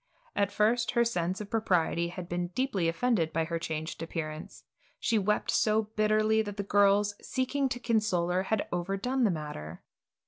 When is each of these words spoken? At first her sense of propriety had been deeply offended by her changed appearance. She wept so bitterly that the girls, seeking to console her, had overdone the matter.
At 0.35 0.51
first 0.51 0.91
her 0.93 1.05
sense 1.05 1.41
of 1.41 1.51
propriety 1.51 2.07
had 2.07 2.27
been 2.27 2.47
deeply 2.55 2.87
offended 2.87 3.31
by 3.31 3.43
her 3.43 3.59
changed 3.59 4.01
appearance. 4.01 4.63
She 4.99 5.19
wept 5.19 5.51
so 5.51 5.91
bitterly 5.95 6.41
that 6.41 6.57
the 6.57 6.63
girls, 6.63 7.13
seeking 7.21 7.69
to 7.69 7.79
console 7.79 8.29
her, 8.29 8.41
had 8.49 8.67
overdone 8.73 9.25
the 9.25 9.29
matter. 9.29 9.83